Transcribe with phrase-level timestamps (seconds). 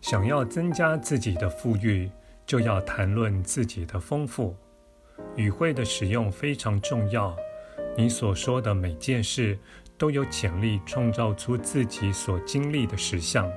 [0.00, 2.10] 想要增加自己的富裕，
[2.46, 4.56] 就要谈论自己的丰富。
[5.36, 7.36] 语汇的使用非常重要。
[7.96, 9.58] 你所说的每件事
[9.98, 13.50] 都有潜力创造出自己所经历的实相。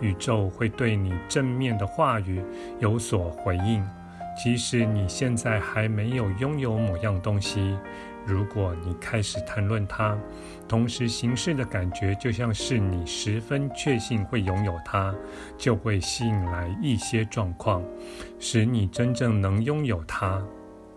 [0.00, 2.42] 宇宙会对你正面的话语
[2.78, 3.86] 有所回应，
[4.42, 7.76] 即使你现在还没有拥有某样东西。
[8.24, 10.16] 如果你开始谈论它，
[10.66, 15.14] 同时行事的感觉就像是你十分确信会拥有它，
[15.58, 17.82] 就会吸引来一些状况，
[18.38, 20.42] 使你真正能拥有它。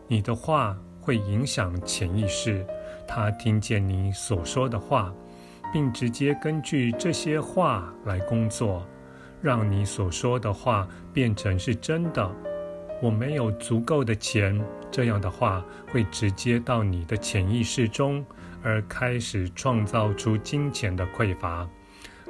[0.08, 2.66] 你的话会影响潜意识，
[3.06, 5.14] 它听见你所说的话，
[5.74, 8.88] 并直接根据这些话来工作，
[9.42, 12.32] 让你所说的话变成是真的。
[13.04, 14.58] 我没有足够的钱，
[14.90, 18.26] 这样的话会直接到你的潜意识中，
[18.64, 21.68] 而开始创造出金钱的匮乏。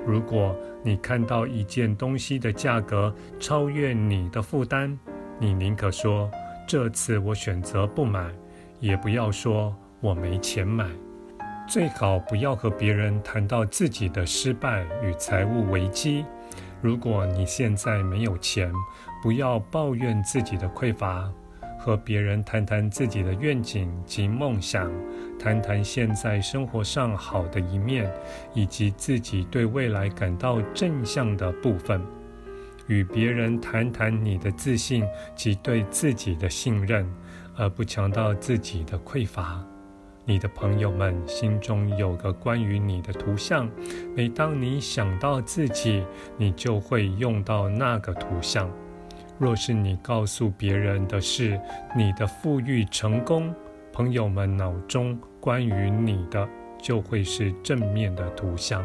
[0.03, 4.97] 如果你看到一件东西的价格超越你的负担，
[5.39, 6.27] 你宁可说
[6.67, 8.33] 这次我选择不买，
[8.79, 10.89] 也不要说我没钱买。
[11.69, 16.25] 最好不要和别人谈到自己的失败与财务危机。
[16.83, 18.69] 如果你现在没有钱，
[19.21, 21.31] 不要抱怨自己的匮乏，
[21.79, 24.91] 和别人谈谈自己的愿景及梦想，
[25.39, 28.11] 谈谈现在生活上好的一面，
[28.53, 32.01] 以及自己对未来感到正向的部分。
[32.87, 35.05] 与别人谈谈你的自信
[35.37, 37.09] 及对自己的信任，
[37.55, 39.65] 而不强调自己的匮乏。
[40.25, 43.69] 你的朋友们心中有个关于你的图像，
[44.15, 46.01] 每当你想到自己，
[46.37, 48.71] 你就会用到那个图像。
[49.37, 51.59] 若是你告诉别人的是
[51.93, 53.53] 你的富裕成功，
[53.91, 56.47] 朋友们脑中关于你的
[56.81, 58.81] 就会是正面的图像。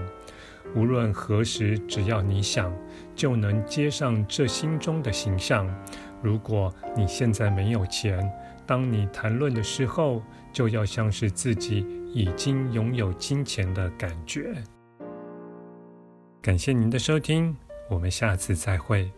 [0.74, 2.72] 无论何时，只要你想，
[3.14, 5.72] 就能接上这心中的形象。
[6.20, 8.28] 如果你现在没有钱，
[8.68, 14.52] 当你谈论的时候，就要像是自己已经拥有金钱的感觉。
[16.42, 17.56] 感谢您的收听，
[17.88, 19.10] 我们下次再会。